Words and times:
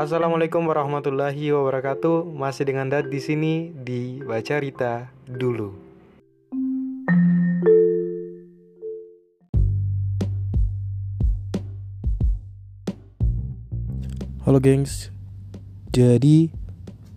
Assalamualaikum 0.00 0.64
warahmatullahi 0.64 1.52
wabarakatuh. 1.52 2.32
Masih 2.32 2.64
dengan 2.64 2.88
Dad 2.88 3.12
di 3.12 3.20
sini 3.20 3.68
di 3.68 4.24
Baca 4.24 4.56
Rita 4.56 5.12
dulu. 5.28 5.76
Halo 14.40 14.56
gengs, 14.64 15.12
jadi 15.92 16.48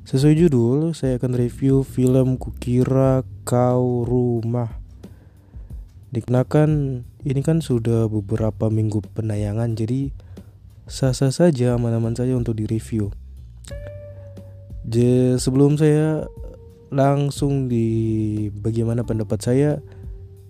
sesuai 0.03 0.43
judul 0.43 0.91
saya 0.91 1.15
akan 1.15 1.39
review 1.39 1.87
film 1.87 2.35
Kukira 2.35 3.23
Kau 3.47 4.03
Rumah 4.03 4.75
Dikenakan 6.11 7.07
ini 7.23 7.41
kan 7.47 7.63
sudah 7.63 8.11
beberapa 8.11 8.67
minggu 8.67 8.99
penayangan 9.15 9.71
jadi 9.79 10.11
sah-sah 10.87 11.31
saja 11.31 11.75
aman-aman 11.75 12.15
saja 12.15 12.35
untuk 12.35 12.57
direview. 12.57 13.11
Jadi 14.83 15.39
sebelum 15.39 15.79
saya 15.79 16.27
langsung 16.91 17.71
di 17.71 17.87
bagaimana 18.51 19.01
pendapat 19.07 19.39
saya 19.41 19.79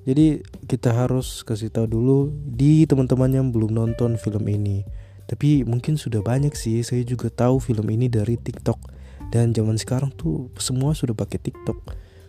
jadi 0.03 0.43
kita 0.67 0.91
harus 0.91 1.47
kasih 1.47 1.71
tahu 1.71 1.87
dulu 1.87 2.17
di 2.43 2.83
teman-teman 2.83 3.31
yang 3.31 3.47
belum 3.55 3.71
nonton 3.71 4.19
film 4.19 4.43
ini. 4.51 4.83
Tapi 5.23 5.63
mungkin 5.63 5.95
sudah 5.95 6.19
banyak 6.19 6.51
sih 6.51 6.83
saya 6.83 7.07
juga 7.07 7.31
tahu 7.31 7.63
film 7.63 7.87
ini 7.87 8.11
dari 8.11 8.35
TikTok. 8.35 8.91
Dan 9.31 9.55
zaman 9.55 9.79
sekarang 9.79 10.11
tuh 10.11 10.51
semua 10.59 10.91
sudah 10.91 11.15
pakai 11.15 11.39
TikTok. 11.39 11.79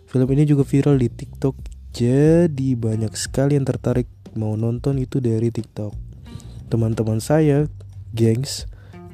Film 0.07 0.27
ini 0.31 0.47
juga 0.47 0.63
viral 0.63 0.95
di 0.95 1.11
TikTok 1.11 1.75
jadi 1.95 2.75
banyak 2.75 3.15
sekali 3.15 3.55
yang 3.55 3.63
tertarik 3.63 4.11
mau 4.35 4.59
nonton 4.59 4.99
itu 4.99 5.23
dari 5.23 5.47
TikTok. 5.47 5.95
Teman-teman 6.67 7.23
saya 7.23 7.71
gengs 8.15 8.65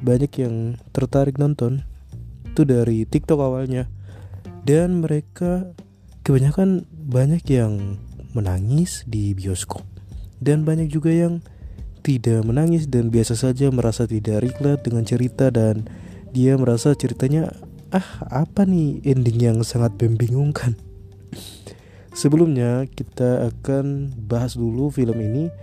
banyak 0.06 0.32
yang 0.40 0.56
tertarik 0.94 1.42
nonton 1.42 1.84
itu 2.48 2.62
dari 2.64 3.04
TikTok 3.10 3.42
awalnya 3.42 3.90
dan 4.64 5.02
mereka 5.02 5.74
kebanyakan 6.22 6.86
banyak 6.90 7.42
yang 7.50 7.98
menangis 8.38 9.04
di 9.10 9.34
bioskop 9.34 9.84
dan 10.38 10.62
banyak 10.62 10.88
juga 10.88 11.10
yang 11.10 11.42
tidak 12.02 12.42
menangis 12.46 12.90
dan 12.90 13.14
biasa 13.14 13.38
saja 13.38 13.70
merasa 13.70 14.10
tidak 14.10 14.42
relate 14.42 14.82
dengan 14.90 15.06
cerita 15.06 15.54
dan 15.54 15.86
dia 16.34 16.58
merasa 16.58 16.98
ceritanya 16.98 17.54
ah 17.94 18.26
apa 18.32 18.66
nih 18.66 19.06
ending 19.06 19.38
yang 19.38 19.58
sangat 19.62 19.94
membingungkan. 20.02 20.74
Sebelumnya 22.20 22.90
kita 22.90 23.52
akan 23.54 24.12
bahas 24.28 24.58
dulu 24.58 24.90
film 24.92 25.16
ini. 25.22 25.54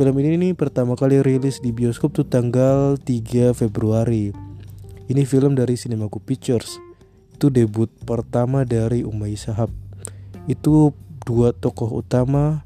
Film 0.00 0.16
ini 0.16 0.40
nih 0.40 0.52
pertama 0.56 0.96
kali 0.96 1.20
rilis 1.20 1.60
di 1.60 1.76
bioskop 1.76 2.16
tuh 2.16 2.24
tanggal 2.24 2.96
3 2.96 3.52
Februari. 3.52 4.32
Ini 5.12 5.28
film 5.28 5.52
dari 5.52 5.76
Cinemaku 5.76 6.24
Pictures. 6.24 6.80
Itu 7.36 7.52
debut 7.52 7.92
pertama 8.08 8.64
dari 8.64 9.04
Umay 9.04 9.36
Sahab. 9.36 9.68
Itu 10.48 10.96
dua 11.28 11.52
tokoh 11.52 12.00
utama 12.00 12.64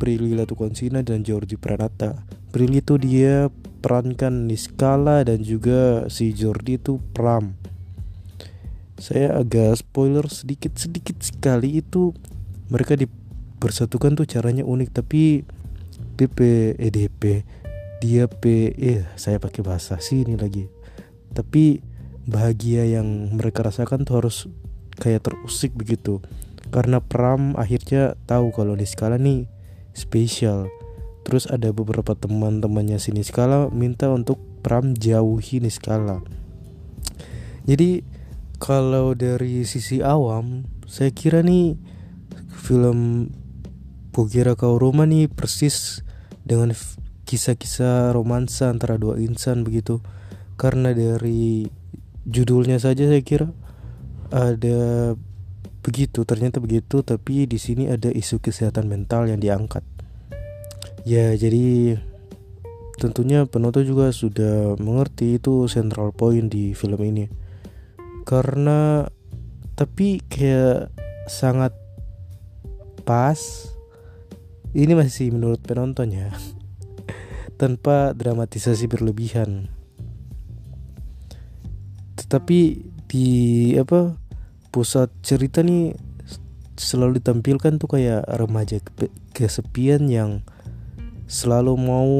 Prilly 0.00 0.32
Latukonsina 0.32 1.04
dan 1.04 1.20
Georgie 1.20 1.60
Pranata 1.60 2.24
Prilly 2.48 2.80
itu 2.80 2.96
dia 2.96 3.52
perankan 3.84 4.48
Niskala 4.48 5.20
dan 5.20 5.44
juga 5.44 6.08
si 6.08 6.32
Jordi 6.32 6.80
itu 6.80 6.96
Pram. 7.12 7.60
Saya 8.96 9.36
agak 9.36 9.84
spoiler 9.84 10.32
sedikit 10.32 10.80
sedikit 10.80 11.20
sekali 11.20 11.84
itu 11.84 12.16
mereka 12.72 12.96
dipersatukan 12.96 14.16
tuh 14.16 14.24
caranya 14.24 14.64
unik 14.64 14.88
tapi 14.96 15.44
PP 16.16 16.74
EDP 16.78 17.44
dia 18.04 18.28
P 18.28 18.74
eh 18.76 19.08
saya 19.16 19.40
pakai 19.40 19.64
bahasa 19.64 19.96
sini 19.96 20.36
lagi. 20.36 20.68
Tapi 21.32 21.80
bahagia 22.28 22.84
yang 22.84 23.32
mereka 23.32 23.64
rasakan 23.64 24.04
tuh 24.04 24.20
harus 24.20 24.36
kayak 25.00 25.24
terusik 25.24 25.72
begitu. 25.72 26.20
Karena 26.68 27.00
Pram 27.00 27.56
akhirnya 27.56 28.20
tahu 28.28 28.52
kalau 28.52 28.76
Niskala 28.76 29.16
nih 29.16 29.48
spesial. 29.96 30.68
Terus 31.24 31.48
ada 31.48 31.72
beberapa 31.72 32.12
teman-temannya 32.12 33.00
si 33.00 33.16
Niskala 33.16 33.72
minta 33.72 34.12
untuk 34.12 34.36
Pram 34.60 34.92
jauhi 34.92 35.64
Niskala. 35.64 36.20
Jadi 37.64 38.04
kalau 38.60 39.16
dari 39.16 39.64
sisi 39.64 40.04
awam, 40.04 40.68
saya 40.84 41.08
kira 41.08 41.40
nih 41.40 41.80
film 42.52 43.32
Kukira 44.14 44.54
Kau 44.54 44.78
Roma 44.78 45.10
nih 45.10 45.26
persis 45.26 46.06
dengan 46.46 46.70
kisah-kisah 47.26 48.14
romansa 48.14 48.70
antara 48.70 48.94
dua 48.94 49.18
insan 49.18 49.66
begitu. 49.66 49.98
Karena 50.54 50.94
dari 50.94 51.66
judulnya 52.22 52.78
saja 52.78 53.10
saya 53.10 53.18
kira 53.26 53.50
ada 54.30 55.12
begitu, 55.82 56.22
ternyata 56.22 56.62
begitu, 56.62 57.02
tapi 57.02 57.50
di 57.50 57.58
sini 57.58 57.90
ada 57.90 58.06
isu 58.06 58.38
kesehatan 58.38 58.88
mental 58.88 59.28
yang 59.28 59.42
diangkat 59.42 59.84
Ya 61.04 61.36
jadi 61.36 62.00
tentunya 62.96 63.44
penonton 63.44 63.84
juga 63.84 64.08
sudah 64.08 64.80
mengerti 64.80 65.36
itu 65.36 65.68
central 65.68 66.16
point 66.16 66.48
di 66.48 66.72
film 66.72 66.96
ini 67.04 67.28
Karena 68.24 69.04
tapi 69.76 70.24
kayak 70.24 70.88
sangat 71.28 71.76
pas 73.04 73.73
Ini 74.74 74.92
masih 74.98 75.30
menurut 75.30 75.62
penonton 75.62 76.10
ya 76.10 76.34
Tanpa 77.60 78.10
dramatisasi 78.10 78.90
berlebihan 78.90 79.70
Tetapi 82.18 82.60
di 83.06 83.30
apa 83.78 84.18
pusat 84.74 85.06
cerita 85.22 85.62
nih 85.62 85.94
selalu 86.74 87.22
ditampilkan 87.22 87.78
tuh 87.78 87.94
kayak 87.94 88.26
remaja 88.26 88.82
kesepian 89.30 90.10
yang 90.10 90.42
selalu 91.30 91.78
mau 91.78 92.12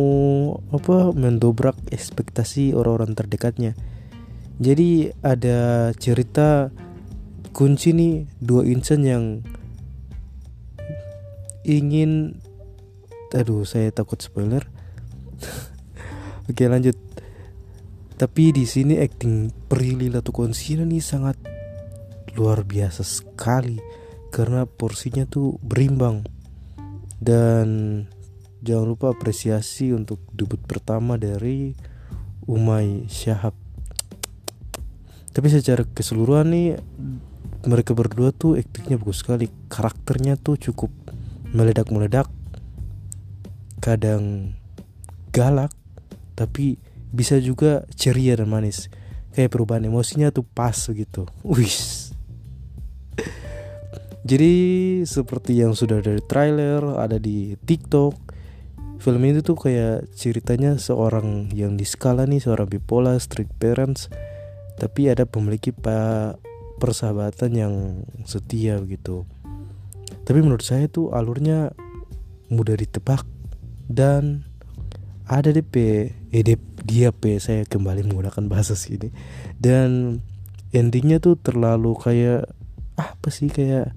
apa 0.70 1.10
mendobrak 1.12 1.76
ekspektasi 1.90 2.72
orang-orang 2.72 3.18
terdekatnya. 3.18 3.72
Jadi 4.62 5.10
ada 5.20 5.90
cerita 5.98 6.70
kunci 7.50 7.90
nih 7.90 8.14
dua 8.38 8.62
insan 8.70 9.02
yang 9.02 9.42
ingin 11.66 12.38
aduh 13.34 13.66
saya 13.66 13.90
takut 13.90 14.20
spoiler. 14.22 14.62
Oke 16.50 16.68
lanjut. 16.70 16.94
Tapi 18.14 18.54
di 18.54 18.62
sini 18.62 19.02
acting 19.02 19.50
Prilly 19.66 20.06
Latukonsina 20.06 20.86
nih 20.86 21.02
sangat 21.02 21.34
luar 22.38 22.62
biasa 22.62 23.02
sekali 23.02 23.82
karena 24.30 24.62
porsinya 24.68 25.26
tuh 25.26 25.58
berimbang 25.58 26.22
dan 27.18 27.66
Jangan 28.64 28.96
lupa 28.96 29.12
apresiasi 29.12 29.92
untuk 29.92 30.24
debut 30.32 30.56
pertama 30.56 31.20
dari 31.20 31.76
Umay 32.48 33.04
Syahab. 33.12 33.52
Tapi 35.36 35.52
secara 35.52 35.84
keseluruhan 35.84 36.48
nih 36.48 36.80
mereka 37.68 37.92
berdua 37.92 38.32
tuh 38.32 38.56
aktingnya 38.56 38.96
bagus 38.96 39.20
sekali. 39.20 39.52
Karakternya 39.68 40.40
tuh 40.40 40.56
cukup 40.56 40.88
meledak-meledak. 41.54 42.26
Kadang 43.78 44.52
galak 45.30 45.70
tapi 46.34 46.82
bisa 47.14 47.38
juga 47.38 47.86
ceria 47.94 48.34
dan 48.34 48.50
manis. 48.50 48.90
Kayak 49.32 49.54
perubahan 49.54 49.86
emosinya 49.86 50.34
tuh 50.34 50.42
pas 50.42 50.74
gitu. 50.74 51.30
Wih. 51.46 51.78
Jadi 54.24 54.52
seperti 55.04 55.60
yang 55.62 55.76
sudah 55.76 56.00
dari 56.00 56.20
trailer 56.24 56.96
ada 56.96 57.20
di 57.20 57.54
TikTok 57.60 58.24
film 59.04 59.20
ini 59.20 59.44
tuh 59.44 59.52
kayak 59.60 60.16
ceritanya 60.16 60.80
seorang 60.80 61.52
yang 61.52 61.76
di 61.76 61.84
skala 61.84 62.24
nih 62.24 62.40
seorang 62.40 62.64
bipolar 62.72 63.20
strict 63.20 63.52
parents 63.60 64.08
tapi 64.80 65.12
ada 65.12 65.28
memiliki 65.28 65.76
pak 65.76 66.40
persahabatan 66.80 67.50
yang 67.52 67.74
setia 68.24 68.80
gitu 68.88 69.28
tapi 70.24 70.40
menurut 70.40 70.64
saya 70.64 70.88
tuh 70.88 71.12
alurnya 71.12 71.72
mudah 72.48 72.76
ditebak 72.76 73.24
dan 73.88 74.44
ada 75.24 75.52
DP 75.52 76.08
EDP 76.32 76.60
dia 76.84 77.08
P 77.16 77.40
saya 77.40 77.64
kembali 77.64 78.04
menggunakan 78.04 78.44
bahasa 78.44 78.76
sini. 78.76 79.08
Dan 79.56 80.20
endingnya 80.76 81.16
tuh 81.16 81.40
terlalu 81.40 81.96
kayak 81.96 82.52
apa 82.94 83.28
sih 83.32 83.48
kayak 83.48 83.96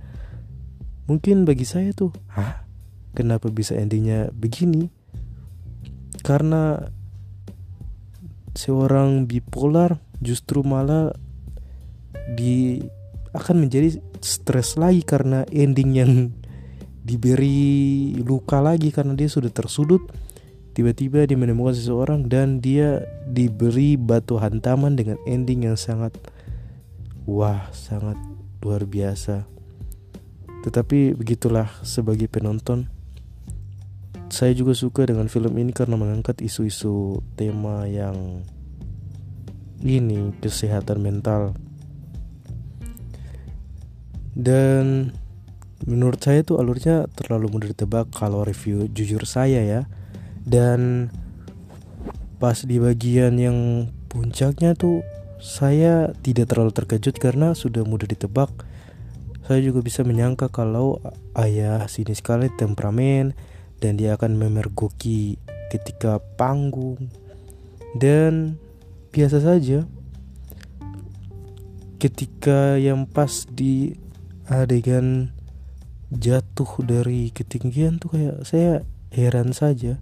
mungkin 1.06 1.46
bagi 1.46 1.68
saya 1.68 1.94
tuh 1.94 2.16
ah 2.34 2.64
kenapa 3.12 3.52
bisa 3.52 3.76
endingnya 3.76 4.32
begini? 4.32 4.88
Karena 6.24 6.80
seorang 8.56 9.30
bipolar 9.30 10.00
justru 10.24 10.64
malah 10.66 11.14
di 12.34 12.82
akan 13.38 13.66
menjadi 13.66 14.02
stres 14.20 14.76
lagi 14.76 15.06
karena 15.06 15.46
ending 15.54 15.92
yang 15.94 16.12
diberi 17.08 18.12
luka 18.20 18.60
lagi 18.60 18.92
karena 18.92 19.16
dia 19.16 19.32
sudah 19.32 19.48
tersudut. 19.48 20.04
Tiba-tiba 20.76 21.26
dia 21.26 21.40
menemukan 21.40 21.74
seseorang 21.74 22.30
dan 22.30 22.62
dia 22.62 23.02
diberi 23.26 23.98
batu 23.98 24.38
hantaman 24.38 24.94
dengan 24.94 25.18
ending 25.26 25.66
yang 25.66 25.78
sangat 25.80 26.14
wah 27.26 27.72
sangat 27.74 28.20
luar 28.62 28.86
biasa. 28.86 29.48
Tetapi 30.62 31.18
begitulah 31.18 31.72
sebagai 31.82 32.30
penonton. 32.30 32.92
Saya 34.28 34.52
juga 34.52 34.76
suka 34.76 35.08
dengan 35.08 35.32
film 35.32 35.56
ini 35.56 35.72
karena 35.72 35.96
mengangkat 35.96 36.44
isu-isu 36.44 37.24
tema 37.40 37.88
yang 37.88 38.44
ini 39.82 40.36
kesehatan 40.44 41.00
mental 41.00 41.56
dan 44.38 45.10
menurut 45.90 46.22
saya 46.22 46.46
tuh 46.46 46.62
alurnya 46.62 47.10
terlalu 47.18 47.50
mudah 47.50 47.74
ditebak 47.74 48.14
kalau 48.14 48.46
review 48.46 48.86
jujur 48.86 49.26
saya 49.26 49.66
ya. 49.66 49.82
Dan 50.46 51.10
pas 52.38 52.62
di 52.62 52.78
bagian 52.78 53.34
yang 53.42 53.90
puncaknya 54.14 54.78
tuh 54.78 55.02
saya 55.42 56.14
tidak 56.22 56.54
terlalu 56.54 56.70
terkejut 56.70 57.18
karena 57.18 57.58
sudah 57.58 57.82
mudah 57.82 58.06
ditebak. 58.06 58.54
Saya 59.50 59.60
juga 59.66 59.82
bisa 59.82 60.06
menyangka 60.06 60.54
kalau 60.54 61.02
ayah 61.34 61.90
sini 61.90 62.14
sekali 62.14 62.54
temperamen 62.54 63.34
dan 63.82 63.98
dia 63.98 64.14
akan 64.14 64.38
memergoki 64.38 65.42
ketika 65.74 66.22
panggung. 66.38 67.10
Dan 67.98 68.62
biasa 69.10 69.42
saja 69.42 69.90
ketika 71.98 72.78
yang 72.78 73.10
pas 73.10 73.50
di 73.50 73.98
adegan 74.48 75.36
jatuh 76.08 76.88
dari 76.88 77.36
ketinggian 77.36 78.00
tuh 78.00 78.16
kayak 78.16 78.36
saya 78.48 78.88
heran 79.12 79.52
saja. 79.52 80.00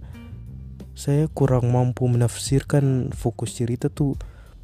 Saya 0.96 1.28
kurang 1.28 1.74
mampu 1.74 2.08
menafsirkan 2.08 3.12
fokus 3.12 3.58
cerita 3.58 3.92
tuh 3.92 4.16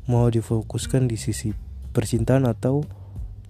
mau 0.08 0.30
difokuskan 0.32 1.10
di 1.10 1.20
sisi 1.20 1.52
percintaan 1.92 2.48
atau 2.48 2.86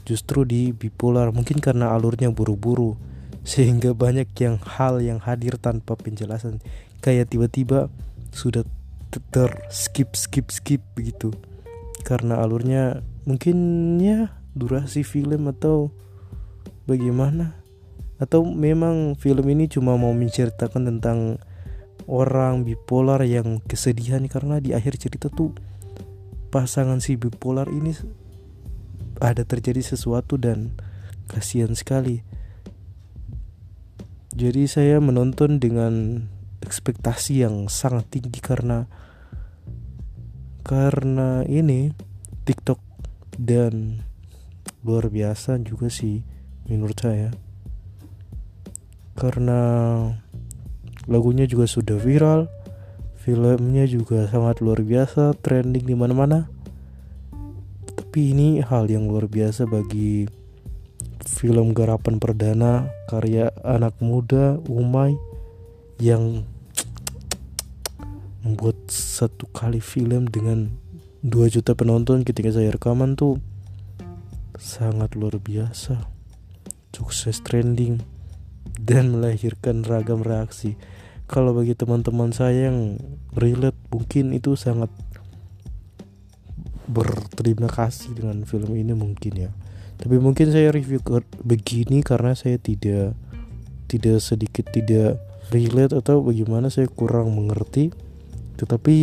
justru 0.02 0.42
di 0.42 0.74
bipolar. 0.74 1.30
Mungkin 1.30 1.62
karena 1.62 1.94
alurnya 1.94 2.34
buru-buru 2.34 2.98
sehingga 3.46 3.94
banyak 3.94 4.30
yang 4.40 4.58
hal 4.58 4.98
yang 4.98 5.22
hadir 5.22 5.60
tanpa 5.60 5.94
penjelasan. 5.94 6.58
Kayak 7.04 7.30
tiba-tiba 7.30 7.86
sudah 8.34 8.66
ter 9.30 9.50
skip 9.68 10.16
skip 10.16 10.50
skip 10.50 10.82
begitu. 10.96 11.30
Karena 12.02 12.42
alurnya 12.42 13.04
mungkin 13.28 13.56
ya 14.02 14.34
durasi 14.58 15.06
film 15.06 15.46
atau 15.46 15.94
bagaimana 16.88 17.62
atau 18.22 18.46
memang 18.46 19.18
film 19.18 19.46
ini 19.50 19.66
cuma 19.66 19.98
mau 19.98 20.14
menceritakan 20.14 20.94
tentang 20.94 21.42
orang 22.06 22.62
bipolar 22.62 23.22
yang 23.26 23.58
kesedihan 23.66 24.22
karena 24.30 24.62
di 24.62 24.74
akhir 24.74 24.98
cerita 24.98 25.26
tuh 25.26 25.54
pasangan 26.54 27.02
si 27.02 27.18
bipolar 27.18 27.66
ini 27.66 27.94
ada 29.18 29.42
terjadi 29.46 29.82
sesuatu 29.82 30.38
dan 30.38 30.74
kasihan 31.30 31.74
sekali. 31.74 32.22
Jadi 34.32 34.64
saya 34.64 34.96
menonton 34.98 35.60
dengan 35.60 36.24
ekspektasi 36.64 37.44
yang 37.44 37.68
sangat 37.68 38.08
tinggi 38.08 38.40
karena 38.40 38.88
karena 40.62 41.42
ini 41.44 41.92
TikTok 42.46 42.78
dan 43.36 44.06
luar 44.86 45.10
biasa 45.10 45.58
juga 45.60 45.90
sih 45.90 46.22
menurut 46.72 46.96
saya. 46.96 47.28
Karena 49.12 49.60
lagunya 51.04 51.44
juga 51.44 51.68
sudah 51.68 52.00
viral 52.00 52.48
filmnya 53.22 53.86
juga 53.86 54.26
sangat 54.26 54.58
luar 54.58 54.82
biasa 54.82 55.38
trending 55.38 55.86
di 55.86 55.94
mana-mana 55.94 56.50
tapi 57.94 58.34
ini 58.34 58.58
hal 58.58 58.90
yang 58.90 59.06
luar 59.06 59.30
biasa 59.30 59.66
bagi 59.66 60.26
film 61.22 61.70
garapan 61.70 62.18
perdana 62.18 62.90
karya 63.06 63.54
anak 63.62 63.94
muda 64.02 64.58
Umay 64.66 65.14
yang 66.02 66.42
membuat 68.42 68.74
satu 68.90 69.46
kali 69.54 69.78
film 69.78 70.26
dengan 70.26 70.74
2 71.22 71.46
juta 71.46 71.78
penonton 71.78 72.26
ketika 72.26 72.50
saya 72.50 72.74
rekaman 72.74 73.14
tuh 73.14 73.38
sangat 74.58 75.14
luar 75.14 75.38
biasa 75.38 76.21
sukses 77.02 77.42
trending 77.42 77.98
dan 78.78 79.10
melahirkan 79.10 79.82
ragam 79.82 80.22
reaksi. 80.22 80.78
Kalau 81.26 81.50
bagi 81.50 81.74
teman-teman 81.74 82.30
saya 82.30 82.70
yang 82.70 83.02
relate 83.34 83.74
mungkin 83.90 84.30
itu 84.30 84.54
sangat 84.54 84.86
berterima 86.86 87.66
kasih 87.66 88.14
dengan 88.14 88.46
film 88.46 88.78
ini 88.78 88.94
mungkin 88.94 89.34
ya. 89.34 89.50
Tapi 89.98 90.22
mungkin 90.22 90.54
saya 90.54 90.70
review 90.70 91.02
ke 91.02 91.26
begini 91.42 92.06
karena 92.06 92.38
saya 92.38 92.62
tidak 92.62 93.18
tidak 93.90 94.22
sedikit 94.22 94.70
tidak 94.70 95.18
relate 95.50 95.98
atau 95.98 96.22
bagaimana 96.22 96.70
saya 96.70 96.86
kurang 96.86 97.34
mengerti. 97.34 97.90
Tetapi 98.62 98.94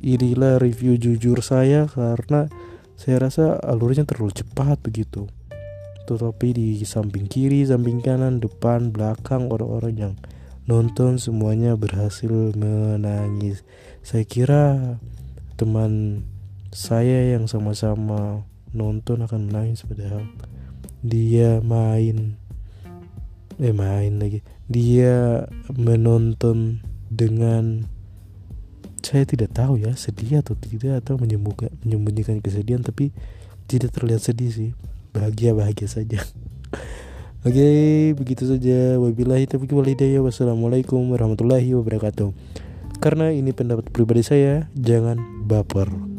inilah 0.00 0.56
review 0.56 0.96
jujur 0.96 1.44
saya 1.44 1.84
karena 1.84 2.48
saya 2.96 3.28
rasa 3.28 3.60
alurnya 3.60 4.08
terlalu 4.08 4.32
cepat 4.32 4.80
begitu 4.80 5.28
tetapi 6.10 6.48
di 6.50 6.66
samping 6.82 7.30
kiri, 7.30 7.62
samping 7.62 8.02
kanan, 8.02 8.42
depan, 8.42 8.90
belakang 8.90 9.46
orang-orang 9.46 9.94
yang 9.94 10.14
nonton 10.66 11.22
semuanya 11.22 11.78
berhasil 11.78 12.30
menangis. 12.58 13.62
Saya 14.02 14.26
kira 14.26 14.98
teman 15.54 16.26
saya 16.74 17.38
yang 17.38 17.46
sama-sama 17.46 18.42
nonton 18.74 19.22
akan 19.22 19.50
menangis 19.50 19.86
padahal 19.86 20.26
dia 21.06 21.62
main 21.62 22.34
eh 23.62 23.70
main 23.70 24.18
lagi. 24.18 24.42
Dia 24.66 25.46
menonton 25.70 26.82
dengan 27.06 27.86
saya 28.98 29.22
tidak 29.26 29.54
tahu 29.54 29.78
ya 29.78 29.94
sedih 29.94 30.42
atau 30.42 30.58
tidak 30.58 31.06
atau 31.06 31.18
menyembunyikan, 31.18 31.70
menyembunyikan 31.86 32.38
kesedihan 32.42 32.82
tapi 32.82 33.14
tidak 33.70 33.94
terlihat 33.94 34.22
sedih 34.22 34.50
sih 34.50 34.70
bahagia 35.10 35.54
bahagia 35.54 35.88
saja 35.90 36.20
Oke, 37.40 37.56
okay, 37.56 38.12
begitu 38.12 38.44
saja. 38.44 39.00
Wabillahi 39.00 39.48
taufiq 39.48 39.72
wal 39.72 39.88
hidayah. 39.88 40.20
Wassalamualaikum 40.20 41.08
warahmatullahi 41.08 41.72
wabarakatuh. 41.72 42.36
Karena 43.00 43.32
ini 43.32 43.56
pendapat 43.56 43.88
pribadi 43.88 44.20
saya, 44.20 44.68
jangan 44.76 45.16
baper. 45.48 46.09